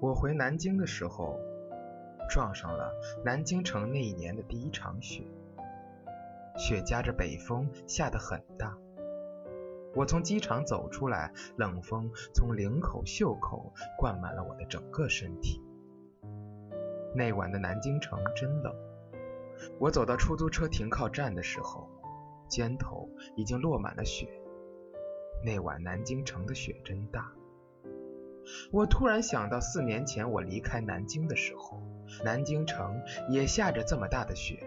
[0.00, 1.40] 我回南京的时候，
[2.30, 2.92] 撞上了
[3.24, 5.24] 南京城那一年的第一场雪，
[6.56, 8.78] 雪夹着北风下得很大。
[9.96, 15.60] 我从机场走出来，冷风从领口、袖口灌满了我的整个身体。
[17.16, 18.72] 那晚的南京城真冷。
[19.80, 21.90] 我走到出租车停靠站的时候，
[22.48, 24.28] 肩头已经落满了雪。
[25.44, 27.32] 那晚南京城的雪真大。
[28.72, 31.82] 我突然想到，四年前我离开南京的时候，
[32.24, 34.58] 南京城也下着这么大的雪。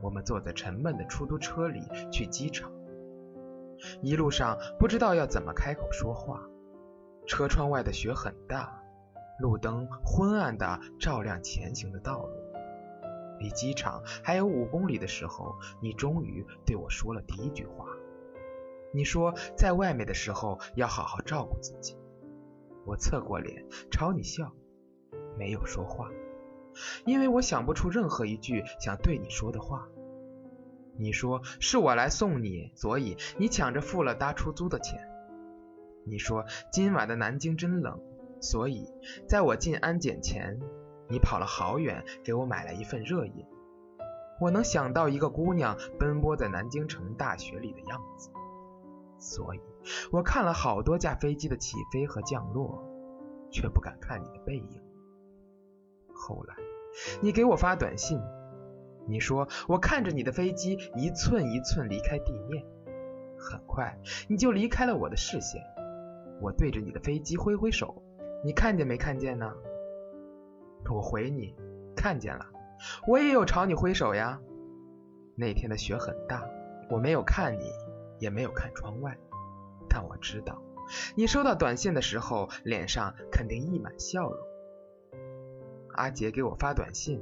[0.00, 1.82] 我们坐在沉闷的出租车里
[2.12, 2.70] 去机场，
[4.02, 6.42] 一路上不知道要怎么开口说话。
[7.26, 8.82] 车窗外的雪很大，
[9.40, 12.32] 路灯昏暗的照亮前行的道路。
[13.40, 17.86] 离机场还有五公里的时候，你终于对我说了第一句话。
[18.92, 21.98] 你说在外面的时候要好好照顾自己。
[22.86, 24.52] 我侧过脸朝你笑，
[25.36, 26.08] 没有说话，
[27.04, 29.88] 因为我想不出任何一句想对你说的话。
[30.96, 35.00] 你说是我来送你，所以你抢着付了搭出租的钱。
[36.04, 38.00] 你说今晚的南京真冷，
[38.40, 38.88] 所以
[39.28, 40.60] 在我进安检前，
[41.08, 43.44] 你跑了好远给我买了一份热饮。
[44.40, 48.30] 我能想到一个姑娘奔波在南京城大雪里的样子，
[49.18, 49.60] 所以。
[50.12, 52.82] 我看了好多架飞机的起飞和降落，
[53.50, 54.82] 却不敢看你的背影。
[56.14, 56.54] 后来，
[57.20, 58.20] 你给我发短信，
[59.06, 62.64] 你说我看着你的飞机一寸一寸离开地面，
[63.38, 63.98] 很快
[64.28, 65.62] 你就离开了我的视线。
[66.40, 68.02] 我对着你的飞机挥挥手，
[68.44, 69.52] 你看见没看见呢？
[70.90, 71.54] 我回你，
[71.96, 72.46] 看见了，
[73.06, 74.40] 我也有朝你挥手呀。
[75.34, 76.42] 那天的雪很大，
[76.90, 77.70] 我没有看你，
[78.18, 79.18] 也没有看窗外。
[79.96, 80.60] 但我知道，
[81.14, 84.38] 你收到短信的时候，脸上肯定溢满笑容。
[85.94, 87.18] 阿杰给我发短信，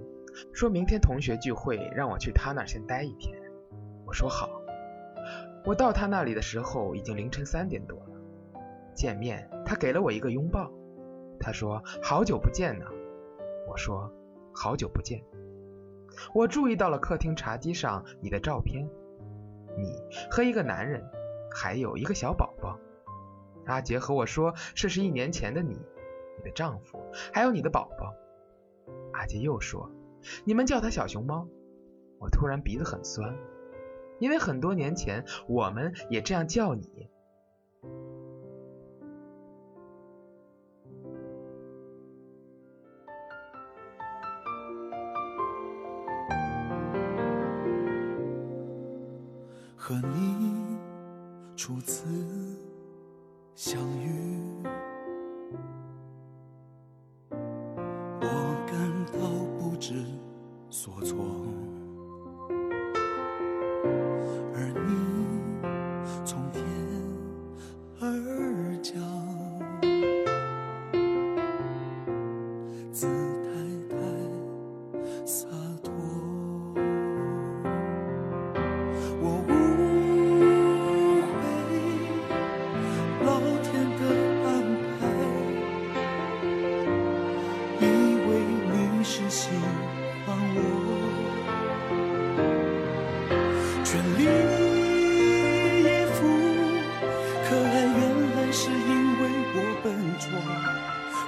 [0.52, 3.40] 说明天同学聚会，让我去他那儿先待一天。
[4.04, 4.50] 我说好。
[5.64, 8.16] 我到他那里的时候，已经凌晨三点多了。
[8.92, 10.68] 见面，他给了我一个拥抱。
[11.38, 12.86] 他说：“好久不见呢。”
[13.70, 14.12] 我说
[14.52, 15.22] ：“好久不见。”
[16.34, 18.84] 我注意到了客厅茶几上你的照片，
[19.78, 19.94] 你
[20.28, 21.08] 和一个男人。
[21.54, 22.78] 还有一个小宝宝，
[23.66, 25.80] 阿杰和我说这是一年前的你，
[26.36, 27.00] 你的丈夫，
[27.32, 28.12] 还有你的宝宝。
[29.12, 29.88] 阿杰又说，
[30.44, 31.46] 你们叫他小熊猫。
[32.18, 33.36] 我突然鼻子很酸，
[34.18, 37.08] 因为很多年前我们也这样叫你。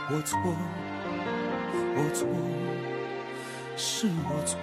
[0.09, 0.39] 我错，
[1.97, 2.29] 我错，
[3.77, 4.57] 是我错。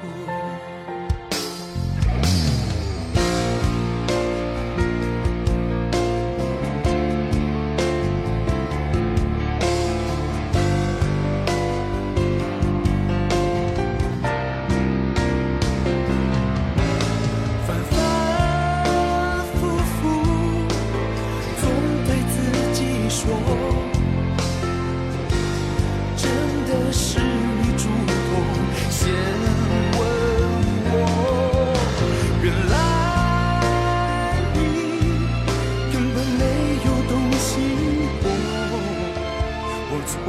[39.95, 40.19] 我错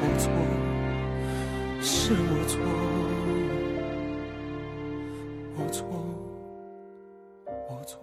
[0.00, 0.30] 我错
[1.80, 2.58] 是我错
[5.56, 5.86] 我错
[7.68, 8.00] 我错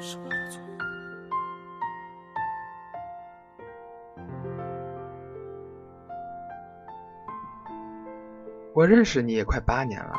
[0.00, 0.60] 是我错。
[8.72, 10.14] 我认识你也快八年了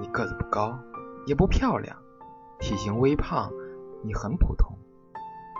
[0.00, 0.78] 你个子不高
[1.26, 1.96] 也不漂亮
[2.58, 3.50] 体型微胖
[4.02, 4.76] 你很普通。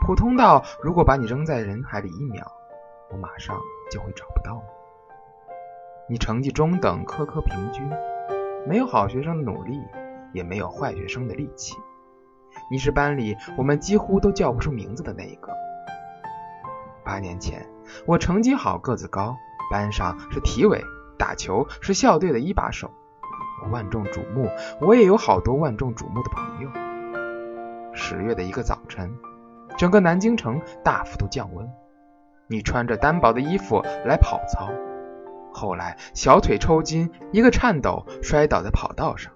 [0.04, 2.46] 普通到如果把你扔在人海里一秒，
[3.10, 3.56] 我马上
[3.90, 4.62] 就会找不到
[6.08, 6.14] 你。
[6.14, 7.88] 你成绩中等，科科平均，
[8.66, 9.80] 没有好学生的努力，
[10.32, 11.74] 也没有坏学生的力气。
[12.70, 15.52] 你是班里我们几乎都叫不出名字的那一个。
[17.04, 17.68] 八年前，
[18.06, 19.36] 我成绩好，个子高，
[19.70, 20.84] 班上是体委，
[21.18, 22.90] 打球是校队的一把手，
[23.64, 24.48] 我万众瞩目，
[24.80, 26.85] 我也有好多万众瞩目的朋友。
[27.96, 29.10] 十月的一个早晨，
[29.78, 31.66] 整个南京城大幅度降温，
[32.46, 34.70] 你穿着单薄的衣服来跑操。
[35.50, 39.32] 后来小腿抽筋，一个颤抖摔倒在跑道上，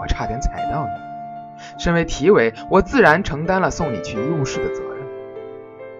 [0.00, 1.78] 我差点踩到你。
[1.78, 5.06] 身为体委，我自然承担了送你去医务室的责任。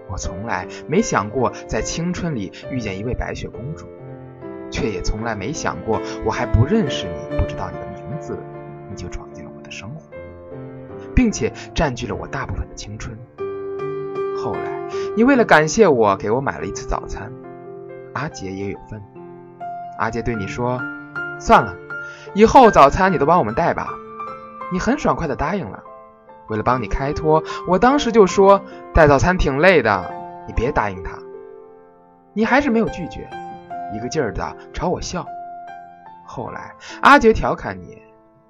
[0.08, 3.86] 我从来没想过在青春里遇见一位白雪公主，
[4.70, 8.38] 却也从来没想过我还不认识你，不知道你的名字，
[8.88, 9.27] 你就闯，
[11.18, 13.18] 并且占据了我大部分的青春。
[14.40, 17.32] 后来，你为了感谢我，给我买了一次早餐，
[18.14, 19.02] 阿杰也有份。
[19.98, 20.80] 阿杰对你说
[21.40, 21.74] ：“算了，
[22.34, 23.88] 以后早餐你都帮我们带吧。”
[24.72, 25.82] 你很爽快的答应了。
[26.46, 28.62] 为了帮你开脱，我当时就说
[28.94, 30.14] 带早餐挺累的，
[30.46, 31.18] 你别答应他。
[32.32, 33.28] 你还是没有拒绝，
[33.92, 35.26] 一个劲儿的朝我笑。
[36.24, 38.00] 后来阿杰调侃你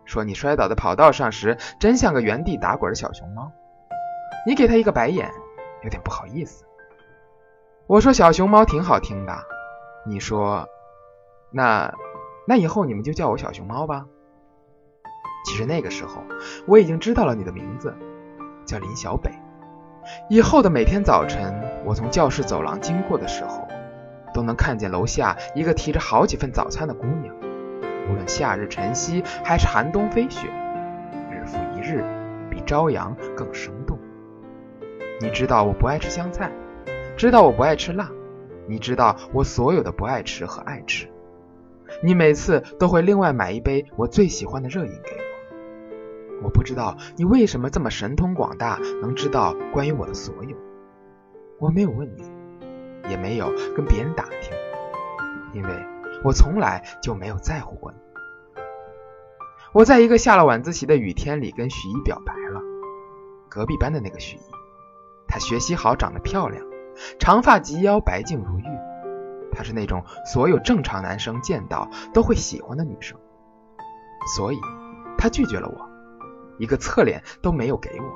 [0.09, 3.53] 说你摔倒在跑道上时真像个原地打滚的小熊猫。
[4.47, 5.31] 你给他一个白眼，
[5.85, 6.65] 有点不好意思。
[7.87, 9.33] 我说小熊猫挺好听的。
[10.07, 10.67] 你说。
[11.51, 11.95] 那，
[12.47, 14.05] 那以后你们就叫我小熊猫吧。
[15.47, 16.23] 其实那个时候
[16.67, 17.95] 我已经知道了你的名字，
[18.67, 19.31] 叫林小北。
[20.29, 23.67] 以后的每天早晨，我从教室走廊经过的时候，
[24.35, 27.35] 都能看见楼下一个提着好几份早餐的姑娘。
[28.09, 30.49] 无论夏日晨曦还是寒冬飞雪，
[31.31, 32.03] 日复一日，
[32.51, 33.99] 比朝阳更生动。
[35.21, 36.51] 你知道我不爱吃香菜，
[37.17, 38.11] 知道我不爱吃辣，
[38.67, 41.09] 你知道我所有的不爱吃和爱吃。
[42.03, 45.11] 你每次都会另外买一杯我最喜欢的热饮给
[46.43, 46.45] 我。
[46.45, 50.57] 我不知道你为什么这么神通广大，能知道关于我的所有。
[51.59, 52.23] 我没有问你，
[53.11, 54.53] 也没有跟别人打听，
[55.53, 55.69] 因为
[56.25, 57.99] 我从来就没有在乎过你。
[59.73, 62.61] 我在一个下了晚自习的雨天里跟许一表白了，
[63.49, 64.41] 隔壁班的那个许一，
[65.27, 66.65] 她学习好，长得漂亮，
[67.19, 68.65] 长发及腰，白净如玉。
[69.53, 73.19] 她是那种所有正常男生见到都会喜欢的女生，
[74.37, 74.59] 所以
[75.19, 75.89] 她拒绝了我，
[76.59, 78.07] 一个侧脸都没有给我。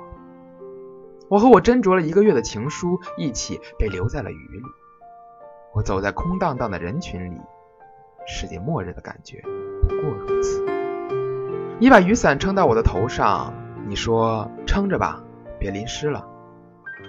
[1.28, 4.62] 我和我斟酌了一个月的情书一起被留在了雨里。
[5.75, 7.40] 我走在空荡荡的人群里，
[8.26, 9.42] 世界末日的感觉
[9.82, 10.64] 不过如此。
[11.78, 13.52] 你把雨伞撑到我的头上，
[13.86, 15.22] 你说撑着吧，
[15.58, 16.28] 别淋湿了。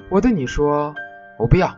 [0.10, 0.96] 我对你说，
[1.38, 1.78] 我不要。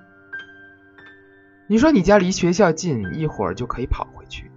[1.67, 4.51] 你说你家离学校近，一会儿就可以跑回去。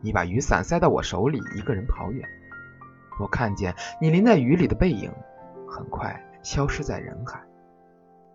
[0.00, 2.28] 你把雨伞塞到我手里，一个人跑远。
[3.20, 5.10] 我看见你淋在雨里的背影，
[5.68, 7.40] 很快消失在人海。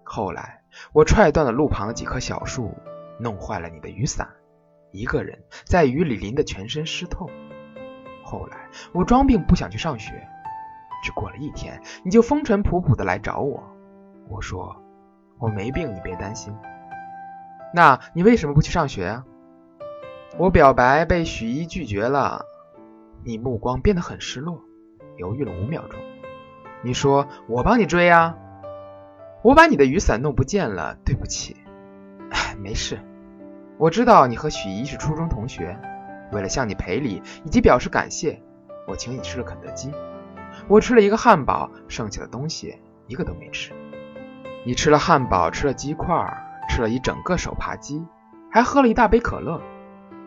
[0.04, 0.62] 后来
[0.92, 2.74] 我踹断了路旁的几棵小树，
[3.20, 4.28] 弄坏了你的雨伞，
[4.94, 7.30] 一个人在雨里淋得全身湿透。
[8.24, 10.14] 后来我装病不想去上学，
[11.04, 13.62] 只过了一天，你就风尘仆仆的来找我。
[14.30, 14.76] 我说
[15.40, 16.56] 我没病，你别担心。
[17.74, 19.26] 那你为什么不去上学啊？
[20.38, 22.46] 我表白被许一拒绝了，
[23.26, 24.62] 你目光变得很失落，
[25.18, 26.00] 犹豫了五秒钟。
[26.84, 28.38] 你说我帮你追啊，
[29.42, 31.58] 我把你的雨伞弄不见了，对不起。
[32.32, 33.00] 唉，没事，
[33.84, 35.78] 我知道你和许一是初中同学，
[36.32, 38.42] 为了向你赔礼以及表示感谢，
[38.88, 39.92] 我请你吃了肯德基。
[40.70, 43.74] 我吃了一个汉堡，剩下的东西一个都没吃。
[44.66, 46.16] 你吃了汉堡，吃了鸡块。
[46.70, 48.02] 吃了一整个手扒鸡，
[48.50, 49.62] 还喝了一大杯可乐。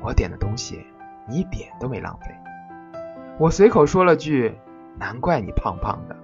[0.03, 0.85] 我点的东西
[1.27, 2.27] 你一点都没浪费。
[3.39, 4.55] 我随口说了句
[5.01, 6.17] ：“难怪你胖胖的。”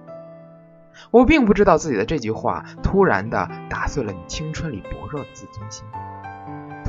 [1.09, 5.83] 我并不知道自己的这句话突然的打碎了你青春里薄弱的自尊心，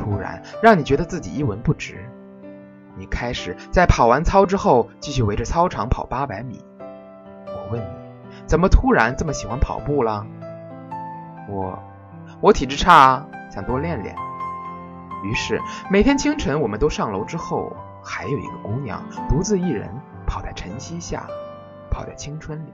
[0.04, 2.04] 突然让你觉得自己一文不值。
[2.94, 6.62] 你开始在跑完操之后继续围着操场跑八百米。
[6.78, 7.86] 我问你，
[8.46, 10.26] 怎么突然这么喜欢跑步了？
[11.48, 11.78] 我。
[12.40, 14.14] 我体质差，想多练练。
[15.22, 15.58] 于是
[15.90, 19.88] 每天清晨，我们都上楼之后，还有一个姑娘独自一人
[20.26, 21.26] 跑在晨曦下，
[21.90, 22.72] 跑在青春里。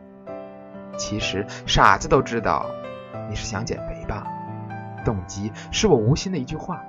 [0.96, 2.66] 其实傻子都知道，
[3.28, 4.26] 你是想减肥吧？
[5.04, 6.82] 动机是我无心的一句话。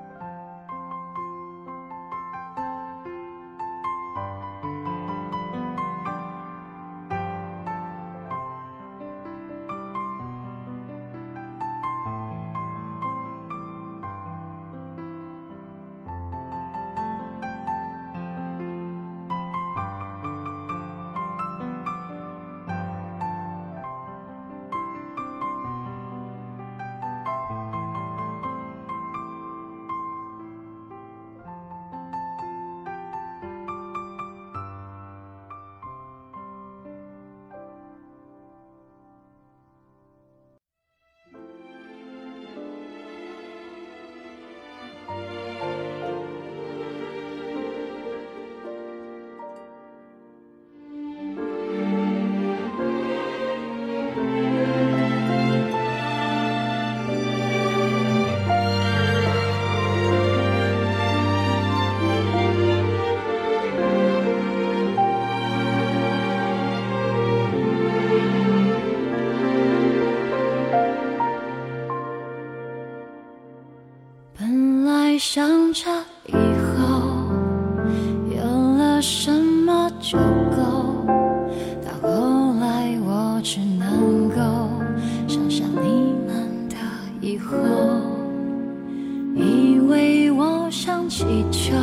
[91.12, 91.74] 气球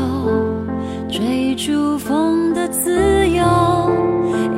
[1.06, 3.44] 追逐风的自由，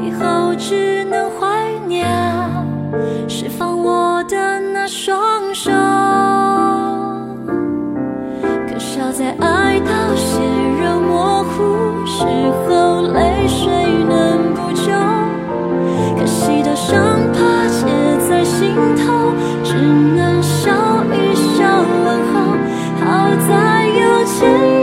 [0.00, 2.06] 以后只能怀念
[3.28, 5.72] 释放我的那双手。
[8.68, 10.38] 可笑在爱到血
[10.80, 12.24] 肉模糊时
[12.68, 13.66] 候，泪水
[14.08, 14.92] 能补救。
[16.16, 16.96] 可惜的伤
[17.32, 17.86] 疤结
[18.28, 19.32] 在心头，
[19.64, 20.70] 只能笑
[24.42, 24.79] 有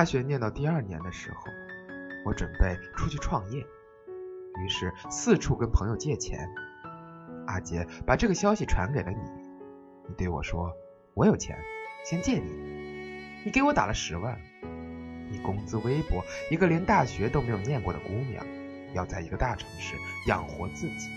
[0.00, 1.44] 大学念到第二年的时候，
[2.24, 6.48] 我准备出去创业，于是四处跟朋友借钱。
[7.46, 9.18] 阿杰把这个消息传给了你，
[10.08, 10.72] 你对我说
[11.12, 11.58] ：“我有钱，
[12.02, 12.50] 先借你。”
[13.44, 14.40] 你给我打了十万。
[15.30, 18.42] 你工资微薄，一个连大学都没有念过的姑娘，
[18.94, 21.10] 要在一个大城市养活自己。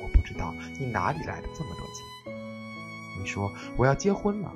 [0.00, 2.32] 我不知道你哪里来的这么多钱。
[3.18, 4.54] 你说我要结婚了，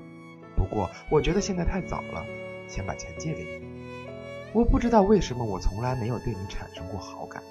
[0.55, 2.25] 不过我觉得现在太早了。
[2.69, 3.67] 先把钱借给你。
[4.53, 7.43] 我不知道为什么我从来没有对你产生过好感，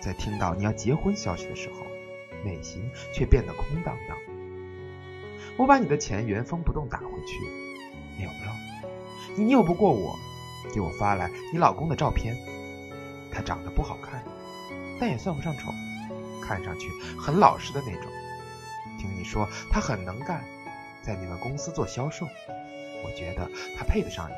[0.00, 1.84] 在听到你要结婚消息的时候，
[2.44, 4.16] 内心却变得空荡荡。
[5.58, 7.38] 我把你的钱原封不动打回去，
[8.18, 9.36] 没有用。
[9.36, 10.16] 你拗不过我，
[10.74, 12.36] 给我发来你老公的照片，
[13.30, 14.24] 他长得不好看，
[14.98, 15.70] 但也算不上丑，
[16.42, 18.10] 看上去很老实的那种。
[18.98, 20.42] 听你说他很能干，
[21.02, 22.26] 在你们公司做销售。
[23.04, 24.34] 我觉得他配得上你，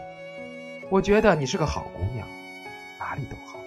[0.90, 2.28] 我觉得你是个好姑娘，
[2.98, 3.58] 哪里都好，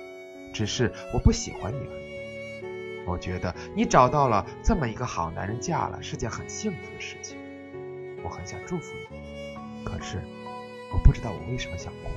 [0.53, 3.05] 只是我不喜欢你而已。
[3.05, 7.37] 我觉得你找到了这么一个好男人，嫁了是件很幸福的事情。
[8.23, 9.17] 我很想祝福你，
[9.83, 10.21] 可是
[10.91, 12.09] 我不知道我为什么想哭。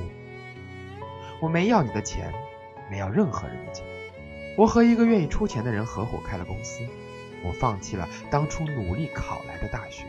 [1.41, 2.33] 我没要你的钱，
[2.91, 3.87] 没要任何人的钱。
[4.59, 6.85] 我和一个愿意出钱的人合伙开了公司。
[7.43, 10.05] 我放弃了当初努力考来的大学。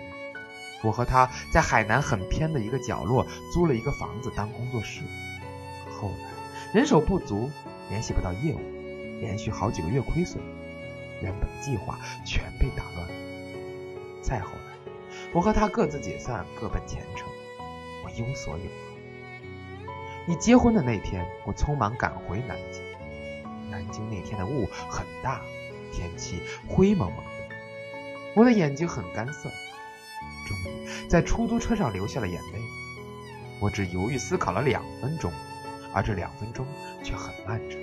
[0.81, 5.01] 我和他在海南很偏的一个角落租了一个房子当工作室。
[5.91, 6.29] 后来
[6.73, 7.49] 人手不足，
[7.89, 8.59] 联系不到业务，
[9.19, 10.39] 连续好几个月亏损，
[11.21, 13.07] 原本计划全被打乱。
[14.21, 14.91] 再后来，
[15.33, 17.27] 我和他各自解散，各奔前程，
[18.03, 18.63] 我一无所有。
[20.25, 22.81] 你结婚的那天，我匆忙赶回南京。
[23.69, 25.41] 南京那天的雾很大，
[25.91, 27.55] 天气灰蒙蒙的，
[28.35, 29.49] 我的眼睛很干涩。
[31.07, 32.59] 在出租车上流下了眼泪。
[33.59, 35.31] 我只犹豫思考了两分钟，
[35.93, 36.65] 而这两分钟
[37.03, 37.79] 却很漫长，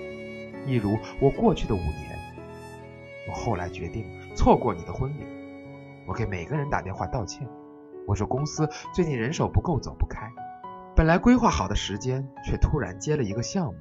[0.66, 2.18] 一如我过去的五年。
[3.28, 5.26] 我后来决定错过你的婚礼。
[6.06, 7.47] 我给每个人打电话道歉。
[8.06, 10.32] 我说公司最近人手不够，走不开。
[10.97, 13.75] 本来规划好的时间，却突然接了一个项目。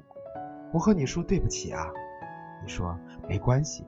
[0.74, 1.88] 我和你说对不起啊。
[2.62, 3.88] 你说没关系，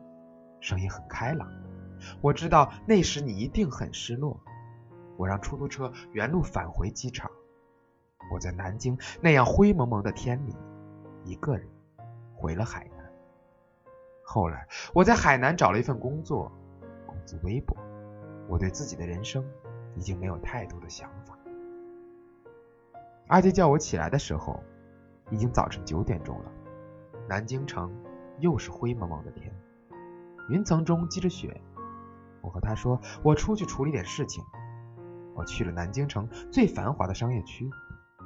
[0.62, 1.48] 声音很开朗。
[2.22, 4.40] 我知道那时你一定很失落。
[5.20, 7.30] 我让出租车原路返回机场。
[8.32, 10.56] 我在南京那样灰蒙蒙的天里，
[11.26, 11.68] 一个人
[12.34, 13.12] 回了海南。
[14.24, 16.50] 后来我在海南找了一份工作，
[17.06, 17.76] 工资微薄。
[18.48, 19.46] 我对自己的人生
[19.94, 21.38] 已经没有太多的想法。
[23.28, 24.64] 阿杰叫我起来的时候，
[25.30, 26.52] 已经早晨九点钟了。
[27.28, 27.94] 南京城
[28.40, 29.54] 又是灰蒙蒙的天，
[30.48, 31.62] 云层中积着雪。
[32.42, 34.42] 我和他说，我出去处理点事情。
[35.40, 37.70] 我去了南京城最繁华的商业区，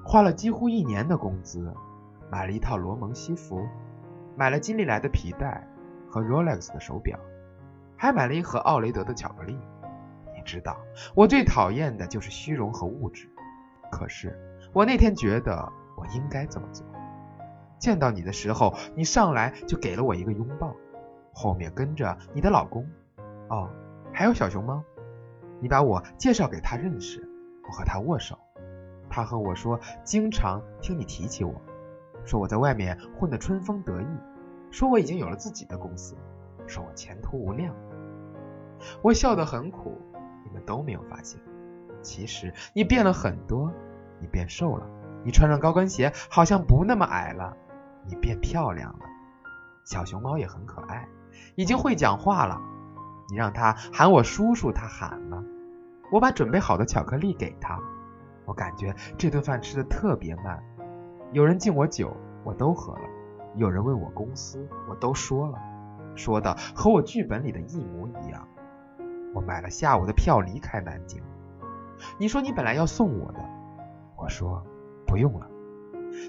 [0.03, 1.71] 花了几乎一年的工资，
[2.31, 3.67] 买了一套罗蒙西服，
[4.35, 5.67] 买了金利来的皮带
[6.09, 7.19] 和 Rolex 的手表，
[7.95, 9.55] 还买了一盒奥雷德的巧克力。
[10.35, 10.75] 你知道，
[11.13, 13.29] 我最讨厌的就是虚荣和物质。
[13.91, 14.35] 可是
[14.73, 16.83] 我那天觉得我应该这么做。
[17.77, 20.75] 见到你的时候，你上来就给了我一个拥抱，
[21.31, 22.89] 后面跟着你的老公，
[23.49, 23.69] 哦，
[24.11, 24.83] 还有小熊猫。
[25.63, 27.25] 你把我介绍给他认识，
[27.65, 28.37] 我和他握手，
[29.09, 31.55] 他和我说经常听你提起我，
[32.25, 34.07] 说我在外面混得春风得意，
[34.71, 36.17] 说我已经有了自己的公司，
[36.67, 37.73] 说我前途无量。
[39.01, 39.97] 我笑得很苦，
[40.43, 41.39] 你们都没有发现，
[42.01, 43.71] 其实你变了很多，
[44.19, 44.85] 你变瘦了，
[45.23, 47.55] 你穿上高跟鞋好像不那么矮了，
[48.05, 49.05] 你变漂亮了。
[49.85, 51.07] 小熊猫也很可爱，
[51.55, 52.59] 已经会讲话了，
[53.29, 55.41] 你让它喊我叔叔，它喊了。
[56.13, 57.79] 我把准备好的巧克力给他，
[58.45, 60.63] 我感觉这顿饭吃的特别慢。
[61.31, 63.09] 有人敬我酒，我都喝了；
[63.55, 65.57] 有人问我公司，我都说了，
[66.13, 68.47] 说的和我剧本里的一模一样。
[69.33, 71.19] 我买了下午的票离开南京。
[72.19, 73.39] 你说你本来要送我的，
[74.15, 74.63] 我说
[75.07, 75.49] 不用了。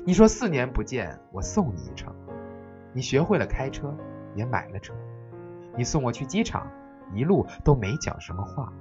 [0.06, 2.10] 你说四年不见，我送你一程。
[2.94, 3.94] 你学会了开车，
[4.34, 4.94] 也买了车。
[5.76, 6.66] 你送我去机场，
[7.12, 8.72] 一路都没讲什么话。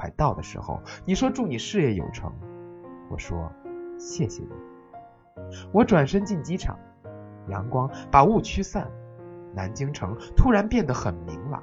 [0.00, 2.32] 快到的时候，你说祝你事业有成，
[3.10, 3.52] 我说
[3.98, 4.48] 谢谢你。
[5.72, 6.78] 我转身进机场，
[7.48, 8.90] 阳光把雾驱散，
[9.54, 11.62] 南京城突然变得很明朗。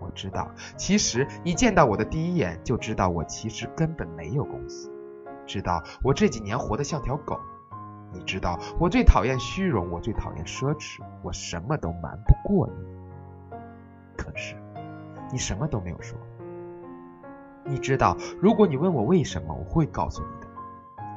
[0.00, 4.90] 我知道，其实你见到我的第一眼就知道我其实根本没有公司，
[5.46, 7.38] 知道我这几年活得像条狗。
[8.12, 13.56] 你知道我最讨厌虚荣，我最讨厌奢侈，我什么都瞒不过你。
[14.16, 14.56] 可是
[15.30, 16.18] 你什么都没有说。
[17.68, 20.48] 你知道，如果你问我为什么，我会告诉你的，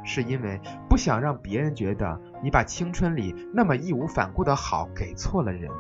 [0.03, 0.59] 是因为
[0.89, 5.71] 不想让别人觉得你把青春里那么义无反顾的好给错了人。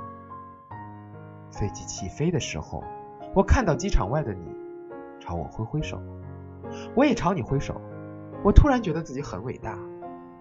[1.51, 2.81] 飞机起飞的时候，
[3.35, 4.45] 我看到机场外的你，
[5.19, 6.01] 朝我挥挥手，
[6.95, 7.81] 我也朝你挥手，
[8.41, 9.77] 我突然觉得自己很伟大，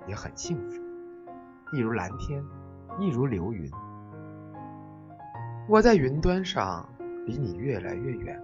[0.06, 0.80] 也很幸福，
[1.76, 2.40] 一如蓝天，
[3.00, 3.68] 一如流云。
[5.68, 6.88] 我在云端上，
[7.26, 8.40] 离你越来越远。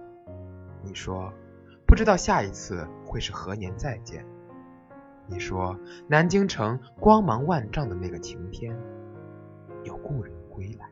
[0.83, 1.31] 你说。
[1.87, 4.25] 不知道下一次会是何年再见。
[5.25, 8.77] 你说南京城光芒万丈的那个晴天，
[9.83, 10.89] 有故人归来。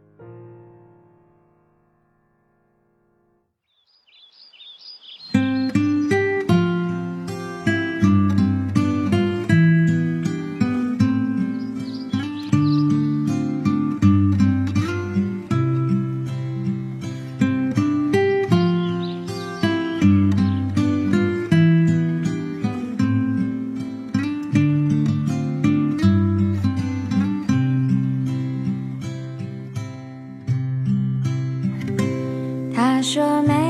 [33.05, 33.64] 说没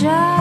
[0.00, 0.39] Just.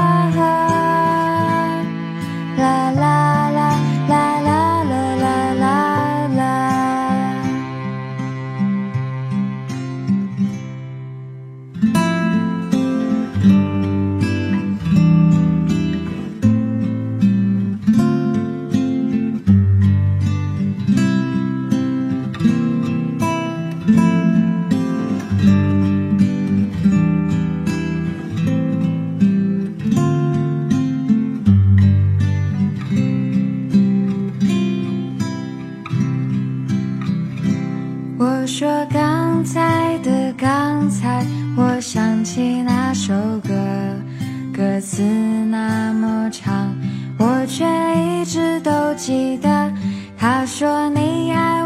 [44.60, 46.76] 歌词那么长
[47.18, 47.64] 我却
[47.96, 49.72] 一直都记得
[50.18, 51.59] 他说你爱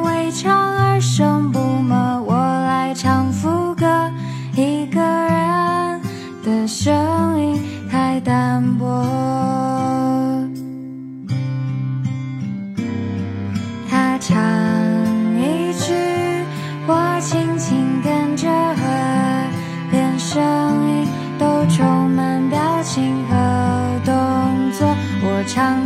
[25.45, 25.82] 唱